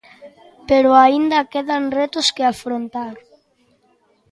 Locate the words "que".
2.35-2.43